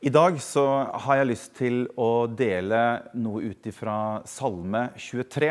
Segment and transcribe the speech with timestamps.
[0.00, 0.62] I dag så
[1.04, 2.78] har jeg lyst til å dele
[3.20, 5.50] noe ut ifra Salme 23.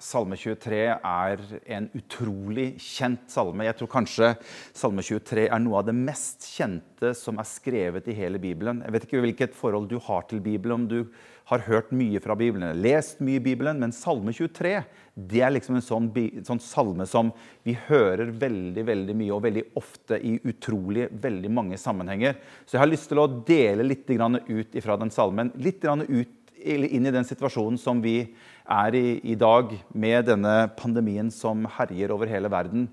[0.00, 1.42] Salme 23 er
[1.76, 3.66] en utrolig kjent salme.
[3.68, 4.30] Jeg tror kanskje
[4.72, 8.80] Salme 23 er noe av det mest kjente som er skrevet i hele Bibelen.
[8.80, 11.12] Jeg vet ikke hvilket forhold du har til Bibelen, om du
[11.52, 14.80] har hørt mye fra Bibelen, lest mye i Bibelen, men Salme 23
[15.12, 16.06] det er liksom en sånn,
[16.46, 17.32] sånn, salme som
[17.66, 22.38] vi hører veldig veldig mye og veldig ofte i utrolig veldig mange sammenhenger.
[22.64, 25.52] Så jeg har lyst til å dele litt ut fra den salmen.
[25.60, 28.22] Litt ut, inn i den situasjonen som vi
[28.64, 32.88] er i i dag, med denne pandemien som herjer over hele verden.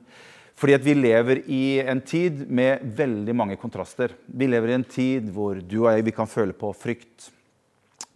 [0.59, 4.11] Fordi at vi lever i en tid med veldig mange kontraster.
[4.27, 7.29] Vi lever i en tid hvor du og jeg vi kan føle på frykt.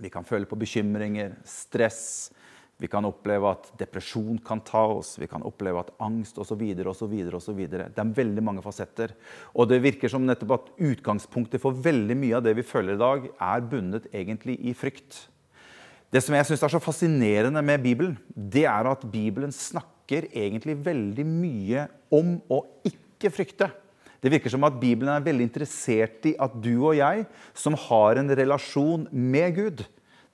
[0.03, 2.33] Vi kan føle på bekymringer, stress
[2.81, 6.59] vi kan oppleve at depresjon kan ta oss, vi kan oppleve at angst osv.
[6.89, 7.13] osv.
[7.37, 7.59] osv.
[7.69, 9.13] Det er veldig mange fasetter.
[9.53, 13.03] Og det virker som nettopp at utgangspunktet for veldig mye av det vi føler i
[13.03, 15.21] dag, er bundet egentlig i frykt.
[16.11, 20.75] Det som jeg syns er så fascinerende med Bibelen, det er at Bibelen snakker egentlig
[20.83, 23.71] veldig mye om å ikke frykte.
[24.19, 28.19] Det virker som at Bibelen er veldig interessert i at du og jeg, som har
[28.19, 29.87] en relasjon med Gud,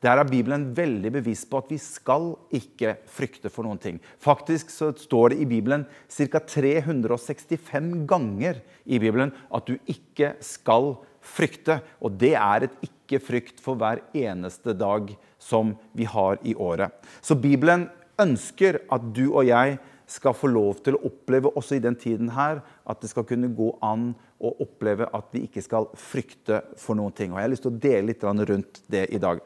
[0.04, 3.98] der er Bibelen veldig bevisst på at vi skal ikke frykte for noen ting.
[4.24, 6.40] Faktisk så står det i Bibelen ca.
[6.40, 11.82] 365 ganger i Bibelen at du ikke skal frykte.
[12.00, 16.96] Og det er et ikke-frykt for hver eneste dag som vi har i året.
[17.20, 17.90] Så Bibelen
[18.20, 22.32] ønsker at du og jeg skal få lov til å oppleve også i den tiden
[22.34, 26.98] her at det skal kunne gå an å oppleve at vi ikke skal frykte for
[26.98, 27.34] noen ting.
[27.34, 29.44] Og Jeg har lyst til å dele litt rundt det i dag.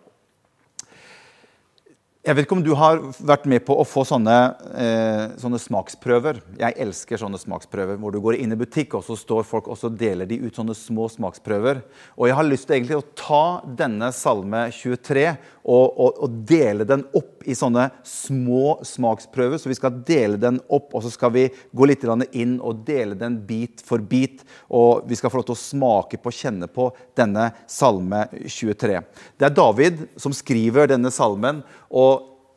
[2.24, 4.36] Jeg vet ikke om du har vært med på å få sånne,
[4.80, 6.38] eh, sånne, smaksprøver.
[6.56, 9.76] Jeg elsker sånne smaksprøver hvor du går inn i butikk, og så står folk og
[9.76, 11.82] så deler de ut sånne små smaksprøver.
[12.16, 16.88] Og jeg har lyst til egentlig å ta denne Salme 23 og, og, og, dele
[16.88, 19.60] den opp i sånne små smaksprøver.
[19.60, 23.20] Så vi skal dele den opp, og så skal vi gå litt inn og dele
[23.20, 24.46] den bit for bit.
[24.72, 26.88] Og vi skal få lov til å smake på, kjenne på
[27.20, 29.04] denne Salme 23.
[29.36, 31.64] Det er David som skriver denne salmen.
[31.94, 32.13] og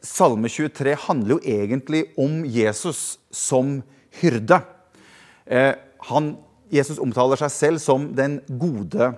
[0.06, 3.80] Salme 23 handler jo egentlig om Jesus som
[4.20, 4.60] hyrde.
[5.46, 5.72] Eh,
[6.10, 6.36] han,
[6.70, 9.10] Jesus omtaler seg selv som den gode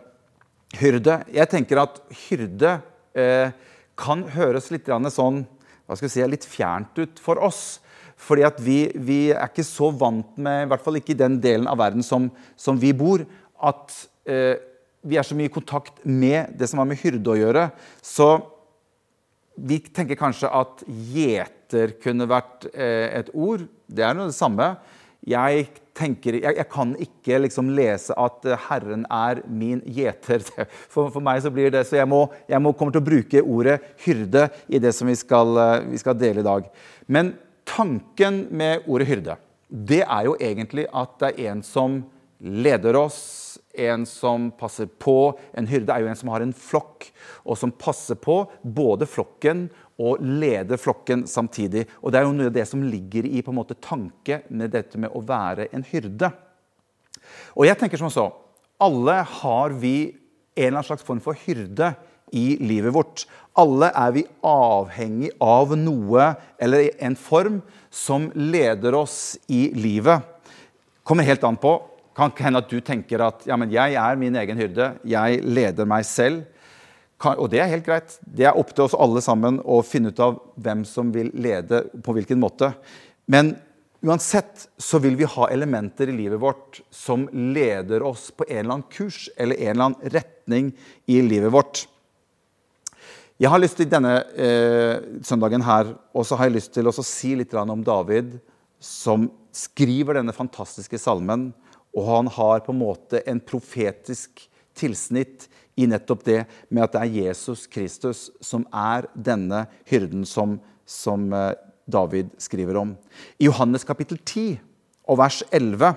[0.78, 1.21] hyrde.
[1.34, 2.78] Jeg tenker at hyrde
[3.12, 3.53] eh,
[3.99, 5.44] kan høres litt sånn,
[5.84, 7.81] hva skal vi si, litt fjernt ut for oss.
[8.19, 11.38] Fordi at vi, vi, er ikke så vant med, i hvert fall ikke i den
[11.43, 13.22] delen av verden som, som vi bor,
[13.60, 13.93] at
[14.25, 14.56] eh,
[15.05, 17.69] vi er så mye i kontakt med det som har med hyrde å gjøre.
[18.03, 18.38] Så
[19.58, 23.64] vi tenker kanskje at gjeter kunne vært eh, et ord.
[23.86, 24.70] Det er noe det samme.
[25.28, 25.66] Jeg,
[25.98, 30.44] tenker, jeg, jeg kan ikke liksom lese at eh, Herren er min gjeter.
[30.92, 33.42] For, for, meg så blir det, så jeg må, jeg må komme til å bruke
[33.42, 36.70] ordet hyrde i det som vi skal, eh, vi skal dele i dag.
[37.10, 37.34] Men
[37.69, 39.36] tanken med ordet hyrde,
[39.69, 42.00] det er jo egentlig at det er en som
[42.38, 43.19] leder oss,
[43.78, 45.39] en som passer på.
[45.56, 47.09] En hyrde er jo en som har en flokk,
[47.44, 49.66] og som passer på både flokken
[49.99, 51.87] og leder flokken samtidig.
[52.03, 54.75] Og Det er jo noe av det som ligger i på en måte tanke med
[54.75, 56.31] dette med å være en hyrde.
[57.56, 58.31] Og jeg tenker som så,
[58.78, 60.15] Alle har vi
[60.55, 61.94] en eller annen slags form for hyrde
[62.31, 63.25] i livet vårt.
[63.59, 70.22] Alle er vi avhengig av noe eller en form som leder oss i livet.
[71.03, 71.75] Kommer helt an på
[72.19, 74.93] kan hende at du tenker at ja, men jeg er min egen hyrde.
[75.06, 76.43] Jeg leder meg selv.
[77.19, 78.17] Og det er helt greit.
[78.23, 81.84] Det er opp til oss alle sammen å finne ut av hvem som vil lede
[82.05, 82.73] på hvilken måte.
[83.31, 83.56] Men
[84.06, 88.77] uansett så vil vi ha elementer i livet vårt som leder oss på en eller
[88.77, 90.73] annen kurs eller en eller annen retning
[91.11, 91.87] i livet vårt.
[93.39, 96.95] Jeg har lyst til denne eh, søndagen her og så har jeg lyst til å
[96.95, 98.39] si litt om David,
[98.83, 101.50] som skriver denne fantastiske salmen
[101.97, 104.44] og han har på en måte en profetisk
[104.78, 110.58] tilsnitt i nettopp det med at det er Jesus Kristus som er denne hyrden som,
[110.87, 111.55] som eh,
[111.88, 112.94] David skriver om.
[113.38, 114.58] I Johannes kapittel 10
[115.08, 115.94] og vers 11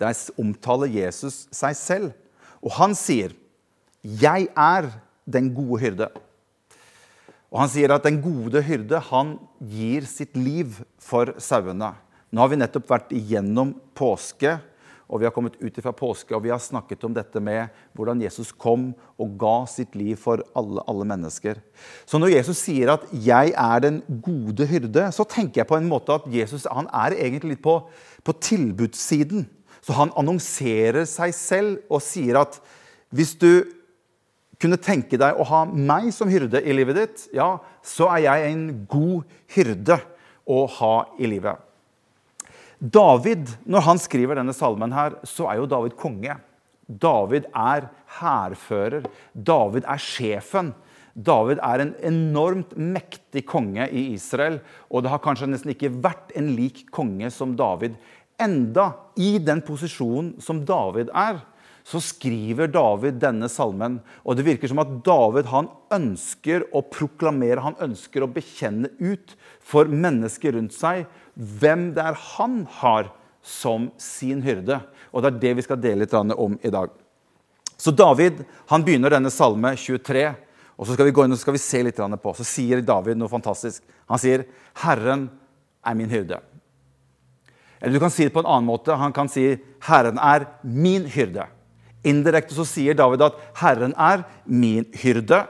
[0.00, 2.12] der omtaler Jesus seg selv.
[2.64, 3.30] Og han sier,
[4.02, 4.90] 'Jeg er
[5.24, 6.10] den gode hyrde'.
[7.54, 11.94] Og Han sier at den gode hyrde han gir sitt liv for sauene.
[12.34, 14.56] Nå har vi nettopp vært igjennom påske
[15.04, 18.22] og vi har kommet ut fra påske og vi har snakket om dette med hvordan
[18.24, 18.88] Jesus kom
[19.20, 21.60] og ga sitt liv for alle, alle mennesker.
[22.02, 25.88] Så når Jesus sier at 'jeg er den gode hyrde', så tenker jeg på en
[25.88, 27.86] måte at Jesus han er egentlig litt på,
[28.24, 29.46] på tilbudssiden.
[29.80, 32.60] Så han annonserer seg selv og sier at
[33.12, 33.64] hvis du
[34.58, 38.52] kunne tenke deg å ha meg som hyrde i livet ditt, ja, så er jeg
[38.52, 39.22] en god
[39.54, 40.00] hyrde
[40.48, 41.73] å ha i livet.
[42.84, 46.36] David, når han skriver denne salmen her, så er jo David konge.
[46.84, 47.86] David er
[48.18, 49.06] hærfører.
[49.32, 50.74] David er sjefen.
[51.14, 54.58] David er en enormt mektig konge i Israel,
[54.90, 57.94] og det har kanskje nesten ikke vært en lik konge som David.
[58.42, 61.38] Enda i den posisjonen som David er,
[61.84, 63.98] så skriver David denne salmen.
[64.24, 69.34] Og det virker som at David han ønsker å proklamere, han ønsker å bekjenne ut
[69.60, 71.04] for mennesker rundt seg
[71.34, 73.10] hvem det er han har
[73.44, 74.80] som sin hyrde.
[75.12, 76.88] Og det er det vi skal dele litt om i dag.
[77.76, 78.40] Så David
[78.70, 80.24] han begynner denne salme 23,
[80.74, 82.32] og så skal vi gå inn og skal vi se litt på.
[82.38, 83.84] Så sier David noe fantastisk.
[84.08, 85.28] Han sier, 'Herren
[85.84, 86.40] er min hyrde'.
[87.80, 88.96] Eller du kan si det på en annen måte.
[88.96, 91.46] Han kan si, 'Herren er min hyrde'.
[92.04, 95.46] Indirekte så sier David at 'Herren er min hyrde'.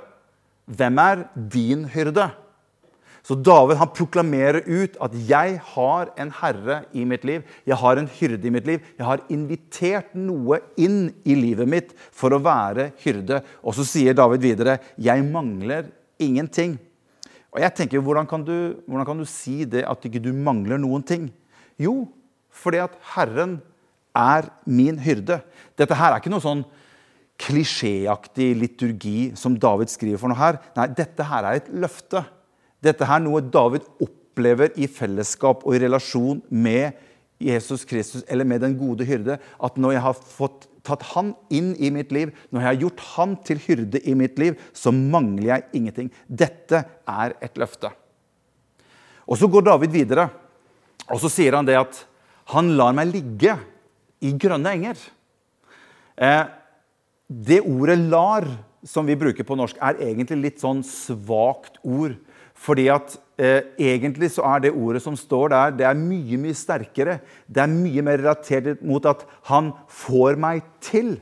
[0.66, 2.30] Hvem er din hyrde?
[3.24, 7.42] Så David han proklamerer ut at 'jeg har en herre i mitt liv'.
[7.66, 8.80] 'Jeg har en hyrde i mitt liv'.
[8.98, 13.42] 'Jeg har invitert noe inn i livet mitt for å være hyrde'.
[13.64, 15.86] Og så sier David videre 'Jeg mangler
[16.20, 16.78] ingenting'.
[17.52, 20.76] Og jeg tenker, hvordan kan, du, hvordan kan du si det at ikke du mangler
[20.76, 21.32] noen ting?
[21.78, 22.08] Jo,
[22.50, 23.62] fordi at Herren
[24.14, 25.40] er min hyrde.
[25.78, 26.64] Dette her er ikke noe sånn
[27.40, 30.60] klisjéaktig liturgi som David skriver for noe her.
[30.78, 32.22] Nei, dette her er et løfte.
[32.84, 36.94] Dette her er noe David opplever i fellesskap og i relasjon med
[37.42, 39.40] Jesus Kristus eller med den gode hyrde.
[39.58, 43.04] At når jeg har fått tatt han inn i mitt liv, når jeg har gjort
[43.14, 46.10] han til hyrde i mitt liv, så mangler jeg ingenting.
[46.28, 47.90] Dette er et løfte.
[49.24, 50.28] Og Så går David videre,
[51.08, 52.02] og så sier han det at
[52.52, 53.56] han lar meg ligge
[54.24, 55.00] i grønne enger.
[56.16, 56.44] Eh,
[57.28, 58.48] det ordet 'lar'
[58.84, 62.18] som vi bruker på norsk, er egentlig litt sånn svakt ord.
[62.54, 66.56] Fordi at eh, egentlig så er det ordet som står der, det er mye, mye
[66.56, 67.18] sterkere.
[67.48, 71.16] Det er mye mer relatert mot at han får meg til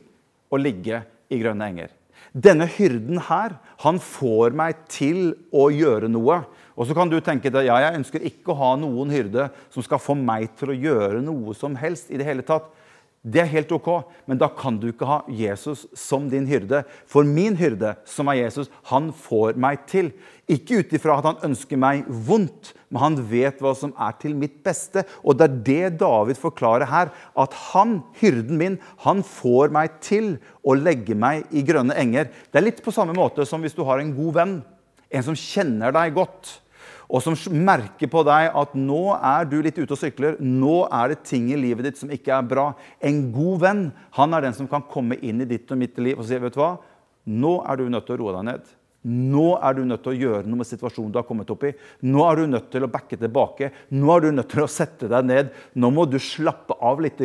[0.52, 1.94] å ligge i grønne enger.
[2.32, 6.42] Denne hyrden her, han får meg til å gjøre noe.
[6.76, 9.84] Og så kan du tenke deg, ja, jeg ønsker ikke å ha noen hyrde som
[9.84, 12.70] skal få meg til å gjøre noe som helst i det hele tatt.
[13.22, 13.88] Det er helt ok,
[14.26, 16.80] men da kan du ikke ha Jesus som din hyrde.
[17.06, 20.08] For min hyrde, som er Jesus, han får meg til.
[20.50, 24.34] Ikke ut ifra at han ønsker meg vondt, men han vet hva som er til
[24.34, 25.04] mitt beste.
[25.22, 27.12] Og det er det David forklarer her.
[27.38, 30.34] At han, hyrden min, han får meg til
[30.66, 32.26] å legge meg i grønne enger.
[32.50, 34.58] Det er litt på samme måte som hvis du har en god venn.
[35.14, 36.56] En som kjenner deg godt
[37.12, 41.12] og som merker på deg at nå er du litt ute og sykler, nå er
[41.12, 42.70] det ting i livet ditt som ikke er bra.
[43.04, 43.82] En god venn
[44.16, 46.56] han er den som kan komme inn i ditt og mitt liv og si vet
[46.56, 46.78] du hva,
[47.28, 48.70] nå er du nødt til å roe deg ned.
[49.02, 51.72] Nå er du nødt til å gjøre noe med situasjonen du har kommet opp i.
[52.06, 53.72] Nå er du nødt til å backe tilbake.
[53.90, 55.50] Nå er du nødt til å sette deg ned.
[55.74, 57.18] Nå må du slappe av litt.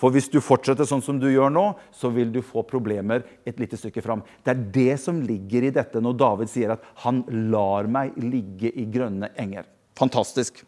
[0.00, 1.64] For hvis du fortsetter sånn som du gjør nå,
[1.96, 4.24] så vil du få problemer et lite stykke fram.
[4.44, 8.68] Det er det som ligger i dette når David sier at 'han lar meg ligge
[8.68, 9.64] i grønne enger'.
[9.96, 10.62] Fantastisk.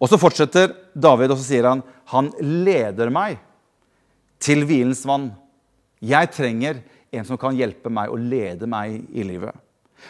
[0.00, 3.38] Og så fortsetter David og så sier han 'han leder meg
[4.40, 5.34] til hvilens vann'.
[6.02, 6.82] Jeg trenger
[7.16, 9.54] en som kan hjelpe meg og lede meg i livet.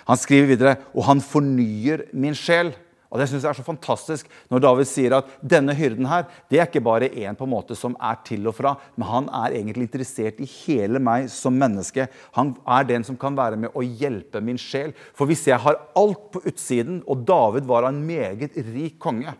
[0.09, 2.75] Han skriver videre og han fornyer min sjel.
[3.07, 6.59] Og Det synes jeg er så fantastisk når David sier at denne hyrden her, det
[6.59, 9.55] er ikke bare en på en måte som er til og fra, men han er
[9.61, 12.09] egentlig interessert i hele meg som menneske.
[12.37, 14.93] Han er den som kan være med å hjelpe min sjel.
[15.15, 19.33] For hvis jeg har alt på utsiden, og David var en meget rik konge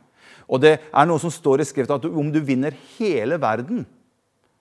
[0.47, 3.83] Og det er noe som står i skriften at om du vinner hele verden,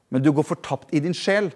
[0.10, 1.52] men du går fortapt i din sjel,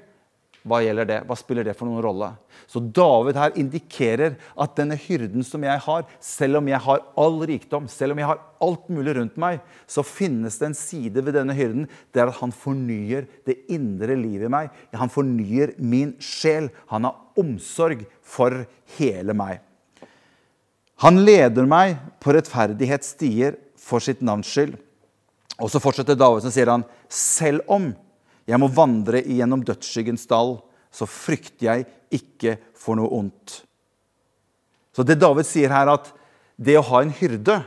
[0.69, 1.17] hva gjelder det?
[1.27, 2.29] Hva spiller det for noen rolle?
[2.69, 7.39] Så David her indikerer at denne hyrden som jeg har, selv om jeg har all
[7.49, 11.35] rikdom, selv om jeg har alt mulig rundt meg, så finnes det en side ved
[11.39, 11.87] denne hyrden.
[12.13, 14.75] Det er at han fornyer det indre livet i meg.
[14.93, 16.69] Han fornyer min sjel.
[16.93, 18.63] Han har omsorg for
[18.99, 19.63] hele meg.
[20.99, 24.75] Han leder meg på rettferdighetsstier for sitt navns skyld.
[25.59, 27.89] Og så fortsetter David, så sier han, selv om
[28.49, 30.57] jeg må vandre igjennom dødsskyggens dal,
[30.89, 31.89] så frykter jeg
[32.19, 33.59] ikke for noe ondt.
[34.95, 36.09] Så det David sier her, at
[36.59, 37.59] det å ha en hyrde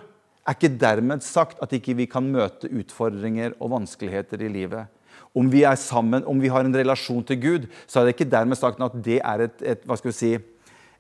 [0.43, 4.91] er ikke dermed sagt at ikke vi kan møte utfordringer og vanskeligheter i livet.
[5.39, 8.33] Om vi er sammen, om vi har en relasjon til Gud, så er det ikke
[8.33, 10.33] dermed sagt at det er et, et hva skal vi si,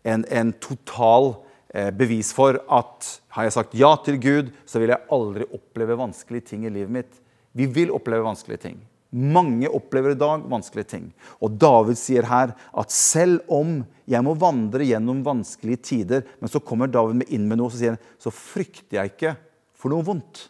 [0.08, 1.34] en, en total
[1.74, 5.98] eh, bevis for at har jeg sagt ja til Gud, så vil jeg aldri oppleve
[6.00, 7.20] vanskelige ting i livet mitt.
[7.52, 8.80] Vi vil oppleve vanskelige ting.
[9.12, 11.08] Mange opplever i dag vanskelige ting.
[11.44, 16.62] Og David sier her at selv om jeg må vandre gjennom vanskelige tider, men så
[16.64, 19.34] kommer David inn med noe og sier så frykter jeg ikke
[19.76, 20.46] for noe vondt.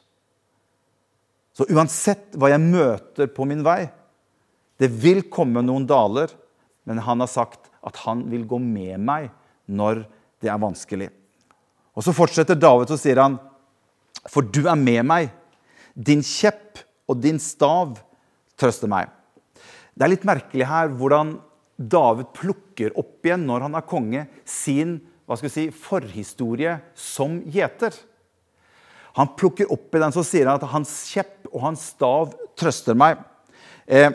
[1.53, 3.85] Så uansett hva jeg møter på min vei
[4.81, 6.31] Det vil komme noen daler,
[6.89, 9.29] men han har sagt at han vil gå med meg
[9.71, 10.01] når
[10.43, 11.11] det er vanskelig.
[11.95, 13.37] Og Så fortsetter David og sier han,
[14.27, 15.29] for du er med meg.
[15.95, 17.99] Din kjepp og din stav
[18.63, 19.11] trøster meg.
[19.93, 21.37] Det er litt merkelig her hvordan
[21.77, 27.39] David plukker opp igjen når han er konge, sin hva skal vi si, forhistorie som
[27.49, 27.95] gjeter.
[29.17, 32.97] Han plukker opp i den, så sier han at hans kjepp og hans stav trøster
[32.99, 33.21] meg.
[33.87, 34.11] Eh,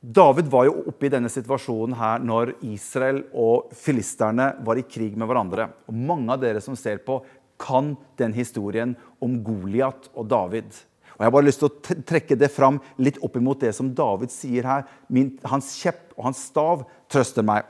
[0.00, 5.16] David var jo oppe i denne situasjonen her når Israel og filisterne var i krig
[5.18, 5.70] med hverandre.
[5.88, 7.18] Og Mange av dere som ser på,
[7.58, 8.92] kan den historien
[9.24, 10.68] om Goliat og David.
[11.16, 13.88] Og Jeg har bare lyst til å trekke det fram litt opp imot det som
[13.96, 14.84] David sier her.
[15.08, 17.64] Min, hans kjepp og hans stav trøster meg.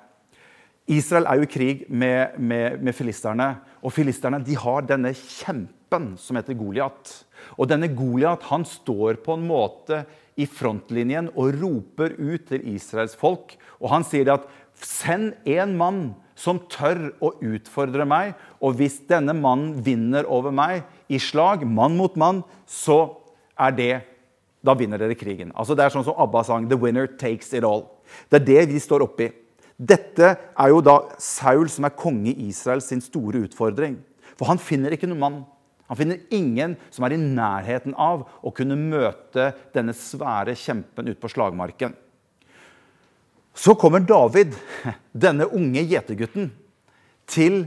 [0.90, 3.56] Israel er jo i krig med, med, med filisterne.
[3.82, 7.14] Og filisterne de har denne kjempen som heter Goliat.
[7.58, 10.04] Og denne Goliat han står på en måte
[10.36, 13.56] i frontlinjen og roper ut til Israels folk.
[13.78, 14.46] Og han sier at
[14.82, 16.00] send en mann
[16.36, 18.34] som tør å utfordre meg.
[18.60, 23.16] Og hvis denne mannen vinner over meg i slag, mann mot mann, så
[23.58, 23.94] er det
[24.66, 25.52] Da vinner dere krigen.
[25.54, 27.86] Altså Det er sånn som ABBA sang 'The winner takes it all'.
[28.30, 29.30] Det er det vi står oppi.
[29.78, 33.98] Dette er jo da Saul, som er konge i Israel, sin store utfordring.
[34.36, 35.44] For han finner ikke noen mann.
[35.86, 41.20] Han finner ingen som er i nærheten av å kunne møte denne svære kjempen ut
[41.20, 41.94] på slagmarken.
[43.54, 44.56] Så kommer David,
[45.26, 46.50] denne unge gjetergutten,
[47.26, 47.66] til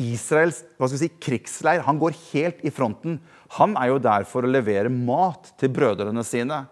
[0.00, 0.62] Israels
[0.98, 1.84] si, krigsleir.
[1.86, 3.20] Han går helt i fronten.
[3.58, 6.64] Han er jo der for å levere mat til brødrene sine.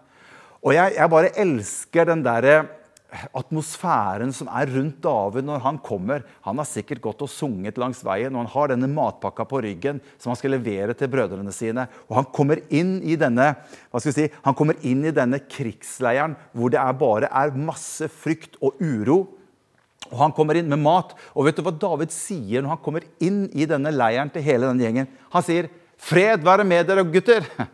[0.63, 2.63] Og jeg, jeg bare elsker den derre
[3.37, 6.23] atmosfæren som er rundt David når han kommer.
[6.47, 10.01] Han har sikkert gått og sunget langs veien, og han har denne matpakka på ryggen
[10.17, 11.87] som han skal levere til brødrene sine.
[12.09, 15.41] Og han kommer inn i denne hva skal vi si, han kommer inn i denne
[15.45, 19.23] krigsleiren hvor det er bare er masse frykt og uro.
[20.13, 21.15] Og Han kommer inn med mat.
[21.33, 24.69] Og vet du hva David sier når han kommer inn i denne leiren til hele
[24.69, 25.09] denne gjengen?
[25.33, 27.47] Han sier, 'Fred være med dere, gutter'.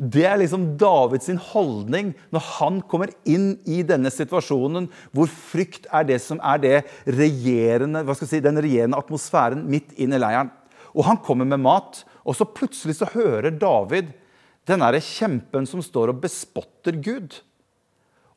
[0.00, 6.06] Det er liksom Davids holdning når han kommer inn i denne situasjonen hvor frykt er
[6.08, 10.50] det som er det regjerende, si, den regjerende atmosfæren midt inn i leiren.
[10.96, 14.10] Og han kommer med mat, og så plutselig så hører David
[14.68, 17.36] den derre kjempen som står og bespotter Gud.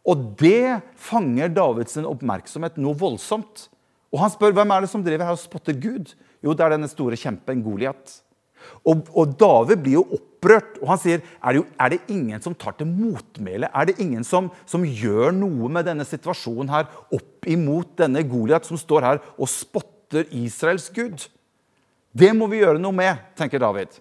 [0.04, 3.68] Og det fanger Davids oppmerksomhet noe voldsomt.
[4.14, 6.12] Og han spør hvem er det som driver her og spotter Gud.
[6.44, 8.20] Jo, det er denne store kjempen Goliat.
[8.88, 12.44] Og, og, David blir jo opprørt, og han sier er det, jo, er det ingen
[12.44, 13.70] som tar til motmæle?
[13.72, 18.68] Er det ingen som, som, gjør noe med denne situasjonen her opp imot denne Goliat
[18.68, 21.28] som står her og spotter Israels gud?
[22.14, 23.96] Det må vi gjøre noe med, tenker David.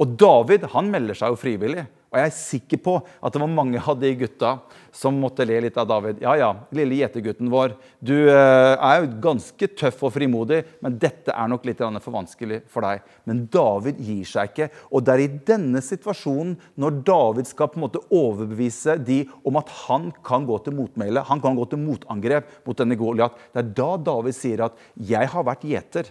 [0.00, 1.84] Og David han melder seg jo frivillig.
[2.10, 4.56] Og jeg er sikker på at det var mange av de gutta
[4.94, 6.18] som måtte le litt av David.
[6.24, 11.30] Ja, ja, lille gjetergutten vår, du eh, er jo ganske tøff og frimodig, men dette
[11.30, 13.06] er nok litt for vanskelig for deg.
[13.30, 14.70] Men David gir seg ikke.
[14.90, 19.60] Og det er i denne situasjonen, når David skal på en måte overbevise de om
[19.62, 23.62] at han kan gå til motmæle, han kan gå til motangrep mot denne Goliat, det
[23.62, 26.10] er da David sier at 'jeg har vært gjeter'.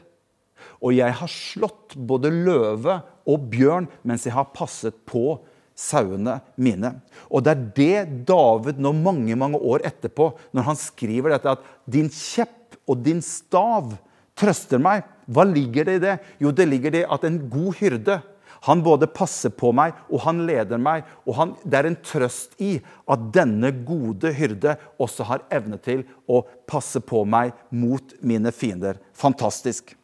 [0.84, 5.40] Og jeg har slått både løve og bjørn mens jeg har passet på
[5.80, 6.94] sauene mine.
[7.32, 11.64] Og det er det David nå mange mange år etterpå, når han skriver dette, at
[11.90, 13.94] din kjepp og din stav
[14.40, 15.06] trøster meg.
[15.30, 16.18] Hva ligger det i det?
[16.42, 18.20] Jo, det ligger det at en god hyrde
[18.62, 21.08] han både passer på meg og han leder meg.
[21.24, 22.76] Og han, det er en trøst i
[23.10, 29.00] at denne gode hyrde også har evne til å passe på meg mot mine fiender.
[29.16, 29.96] Fantastisk.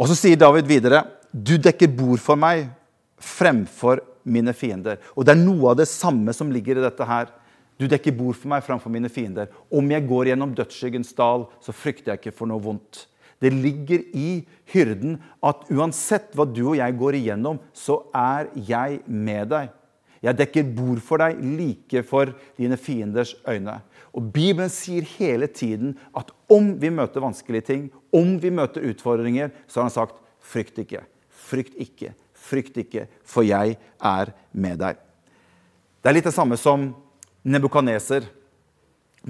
[0.00, 2.70] Og så sier David videre, du dekker bord for meg
[3.20, 4.00] fremfor
[4.32, 5.00] mine fiender.
[5.16, 7.30] Og det er noe av det samme som ligger i dette her.
[7.80, 9.48] Du dekker bord for meg framfor mine fiender.
[9.72, 13.06] Om jeg går gjennom dødsskyggens dal, så frykter jeg ikke for noe vondt.
[13.40, 14.42] Det ligger i
[14.74, 19.70] hyrden at uansett hva du og jeg går igjennom, så er jeg med deg.
[20.20, 23.78] Jeg dekker bord for deg like for dine fienders øyne.
[24.12, 29.54] Og Bibelen sier hele tiden at om vi møter vanskelige ting, om vi møter utfordringer,
[29.66, 31.06] så har han sagt frykt ikke.
[31.30, 32.12] Frykt ikke.
[32.50, 34.98] Frykt ikke, for jeg er med deg.
[36.00, 36.90] Det er litt det samme som
[37.46, 38.26] Nebukaneser.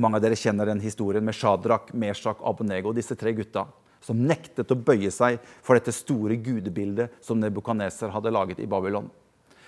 [0.00, 3.66] Mange av dere kjenner den historien med Shadrach, Meshach, Abonego, disse tre gutta
[4.00, 9.10] som nektet å bøye seg for dette store gudebildet som Nebukaneser hadde laget i Babylon.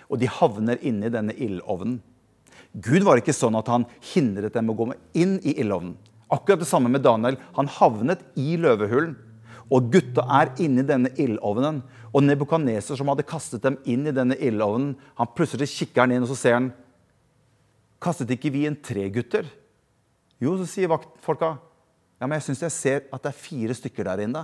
[0.09, 2.01] Og de havner inni denne ildovnen.
[2.73, 5.99] Gud var ikke sånn at han hindret dem å gå inn i ildovnen.
[6.33, 7.37] Akkurat det samme med Daniel.
[7.59, 9.13] Han havnet i løvehulen.
[9.73, 11.81] Og gutta er inni denne ildovnen.
[12.13, 16.27] Og Nebukadneser, som hadde kastet dem inn i denne ildovnen, han plutselig kikker han inn
[16.27, 16.73] og så ser han
[18.03, 19.47] Kastet ikke vi inn tre gutter?
[20.43, 21.53] Jo, så sier vaktfolka.
[22.19, 24.43] Ja, men jeg syns jeg ser at det er fire stykker der inne.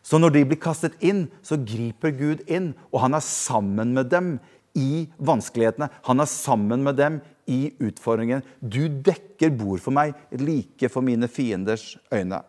[0.00, 4.08] Så når de blir kastet inn, så griper Gud inn, og han er sammen med
[4.12, 4.32] dem
[4.72, 5.90] i vanskelighetene.
[6.08, 8.40] Han er sammen med dem i utfordringen.
[8.60, 12.40] Du dekker bord for meg, like for mine fienders øyne.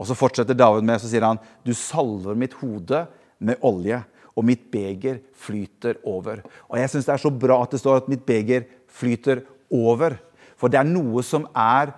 [0.00, 3.04] Og så fortsetter David med, så sier han, du salver mitt hode
[3.42, 4.00] med olje,
[4.32, 6.40] og mitt beger flyter over.
[6.70, 10.16] Og jeg syns det er så bra at det står at mitt beger flyter over.
[10.56, 11.92] For det er noe som er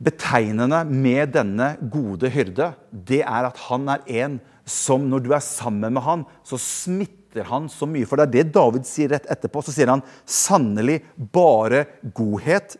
[0.00, 2.72] betegnende med denne gode hyrde.
[2.90, 4.38] Det er at han er en
[4.70, 8.06] som når du er sammen med han, så smitter han så mye.
[8.08, 9.62] For det er det David sier rett etterpå.
[9.62, 11.00] Så sier han sannelig
[11.34, 11.84] bare
[12.16, 12.78] godhet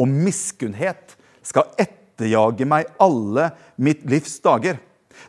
[0.00, 1.68] og miskunnhet skal
[2.22, 4.78] etterjage meg alle mitt livs dager.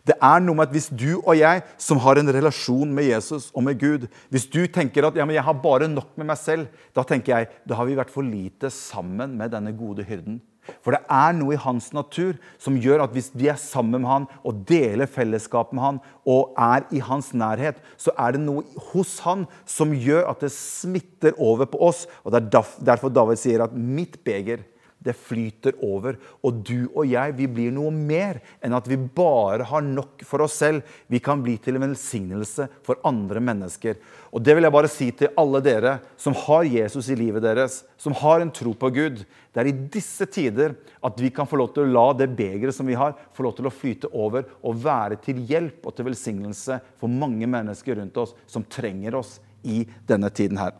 [0.07, 3.51] Det er noe med at Hvis du og jeg som har en relasjon med Jesus
[3.53, 6.39] og med Gud Hvis du tenker at ja, men jeg har bare nok med meg
[6.39, 10.41] selv, da tenker jeg, da har vi vært for lite sammen med denne gode hyrden.
[10.79, 14.09] For det er noe i hans natur som gjør at hvis vi er sammen med
[14.09, 18.63] han og deler fellesskap med han og er i hans nærhet, så er det noe
[18.93, 22.05] hos han som gjør at det smitter over på oss.
[22.23, 24.63] Og Det er derfor David sier at 'mitt beger'
[25.03, 26.17] det flyter over.
[26.43, 30.45] Og du og jeg vi blir noe mer enn at vi bare har nok for
[30.45, 30.83] oss selv.
[31.11, 33.99] Vi kan bli til en velsignelse for andre mennesker.
[34.33, 37.83] Og Det vil jeg bare si til alle dere som har Jesus i livet deres,
[37.97, 39.23] som har en tro på Gud.
[39.53, 42.75] Det er i disse tider at vi kan få lov til å la det begeret
[42.75, 46.09] som vi har, få lov til å flyte over og være til hjelp og til
[46.09, 50.73] velsignelse for mange mennesker rundt oss som trenger oss i denne tiden her.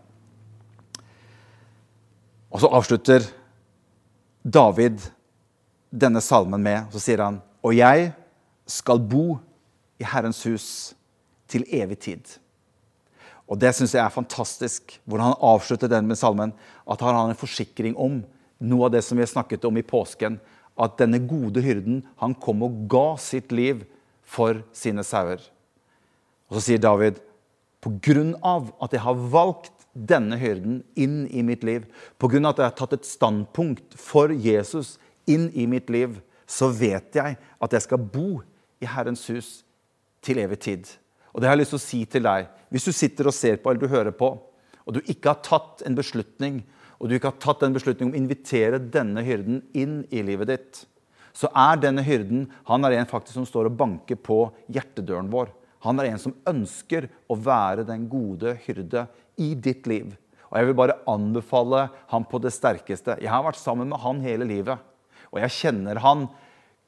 [2.53, 3.25] Og så avslutter
[4.43, 4.99] David
[5.89, 6.89] denne salmen med.
[6.91, 8.11] Så sier han, og jeg
[8.69, 9.37] skal bo
[10.01, 10.67] i Herrens hus
[11.47, 12.37] til evig tid.
[13.47, 16.53] Og Det syns jeg er fantastisk, hvordan han avslutter den med salmen.
[16.89, 18.23] At han har en forsikring om
[18.63, 20.39] noe av det som vi har snakket om i påsken.
[20.79, 23.83] At denne gode hyrden han kom og ga sitt liv
[24.23, 25.43] for sine sauer.
[26.49, 27.19] Og så sier David,
[27.83, 31.85] på grunn av at jeg har valgt denne hyrden inn i mitt liv,
[32.17, 32.41] pga.
[32.49, 34.97] at jeg har tatt et standpunkt for Jesus
[35.29, 38.41] inn i mitt liv, så vet jeg at jeg skal bo
[38.81, 39.63] i Herrens hus
[40.23, 40.87] til evig tid.
[41.33, 42.49] Og det har jeg lyst til å si til deg.
[42.73, 44.33] Hvis du sitter og ser på eller du hører på,
[44.83, 46.61] og du ikke har tatt en beslutning,
[46.99, 50.51] og du ikke har tatt en beslutning om å invitere denne hyrden inn i livet
[50.51, 50.83] ditt,
[51.33, 55.49] så er denne hyrden han er en faktisk som står og banker på hjertedøren vår.
[55.83, 59.07] Han er en som ønsker å være den gode hyrde
[59.41, 60.13] i ditt liv.
[60.51, 63.17] Og Jeg vil bare anbefale ham på det sterkeste.
[63.21, 64.77] Jeg har vært sammen med han hele livet.
[65.33, 66.27] Og jeg kjenner han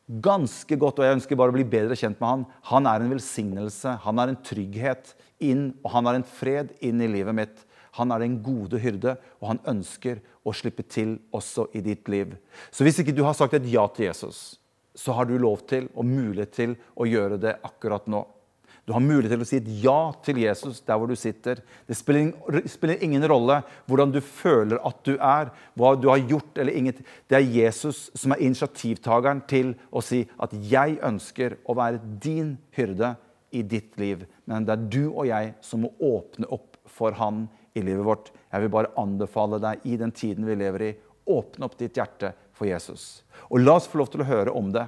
[0.06, 2.44] ganske godt, og jeg ønsker bare å bli bedre kjent med han.
[2.70, 7.02] Han er en velsignelse, han er en trygghet inn, og han er en fred inn
[7.02, 7.64] i livet mitt.
[7.98, 12.36] Han er den gode hyrde, og han ønsker å slippe til også i ditt liv.
[12.70, 14.60] Så hvis ikke du har sagt et ja til Jesus,
[14.96, 18.22] så har du lov til og mulighet til å gjøre det akkurat nå.
[18.86, 21.58] Du har mulighet til å si et ja til Jesus der hvor du sitter.
[21.90, 26.78] Det spiller, ingen rolle hvordan du føler at du er, hva du har gjort eller
[26.78, 27.02] inget.
[27.26, 32.58] Det er Jesus som er initiativtakeren til å si at 'jeg ønsker å være din
[32.78, 33.16] hyrde
[33.52, 34.28] i ditt liv'.
[34.46, 38.32] Men det er du og jeg som må åpne opp for han i livet vårt.
[38.54, 40.96] Jeg vil bare anbefale deg i den tiden vi lever i,
[41.26, 43.24] åpne opp ditt hjerte for Jesus.
[43.50, 44.88] Og la oss få lov til å høre om det.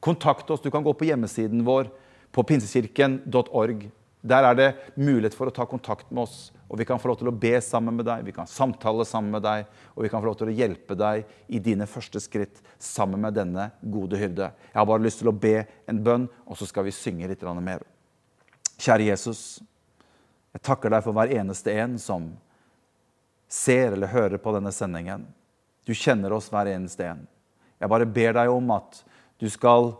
[0.00, 0.60] Kontakt oss.
[0.60, 1.90] Du kan gå på hjemmesiden vår
[2.36, 3.88] på pinsekirken.org.
[4.26, 4.68] Der er det
[4.98, 6.50] mulighet for å ta kontakt med oss.
[6.68, 9.30] og Vi kan få lov til å be sammen med deg, vi kan samtale sammen
[9.32, 12.60] med deg, og vi kan få lov til å hjelpe deg i dine første skritt
[12.78, 14.50] sammen med denne gode hyrde.
[14.50, 17.46] Jeg har bare lyst til å be en bønn, og så skal vi synge litt
[17.62, 17.86] mer.
[18.76, 19.62] Kjære Jesus,
[20.52, 22.34] jeg takker deg for hver eneste en som
[23.48, 25.24] ser eller hører på denne sendingen.
[25.86, 27.24] Du kjenner oss hver eneste en.
[27.78, 29.04] Jeg bare ber deg om at
[29.38, 29.94] du skal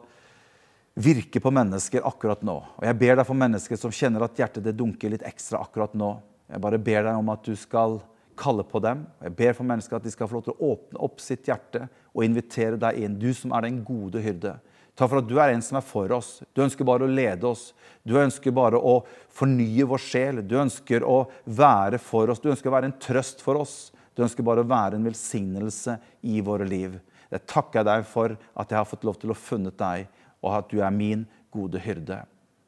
[0.97, 2.57] virke på mennesker akkurat nå.
[2.79, 5.95] Og Jeg ber deg for mennesker som kjenner at hjertet det dunker litt ekstra akkurat
[5.95, 6.15] nå.
[6.49, 7.99] Jeg bare ber deg om at du skal
[8.37, 9.05] kalle på dem.
[9.25, 11.87] Jeg ber for mennesker at de skal få lov til å åpne opp sitt hjerte
[12.15, 13.19] og invitere deg inn.
[13.21, 14.57] Du som er den gode hyrde.
[14.97, 16.31] Takk for at du er en som er for oss.
[16.57, 17.69] Du ønsker bare å lede oss.
[18.01, 19.03] Du ønsker bare å
[19.37, 20.41] fornye vår sjel.
[20.41, 22.41] Du ønsker å være for oss.
[22.41, 23.77] Du ønsker å være en trøst for oss.
[24.17, 26.97] Du ønsker bare å være en velsignelse i våre liv.
[27.29, 30.07] Jeg takker deg for at jeg har fått lov til å funnet deg
[30.43, 32.21] og at du er min gode hyrde.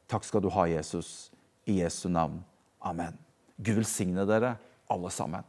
[0.09, 1.31] Takk skal du ha, Jesus.
[1.69, 2.39] I Jesu navn.
[2.81, 3.17] Amen.
[3.59, 4.55] Gud velsigne dere
[4.89, 5.45] alle sammen.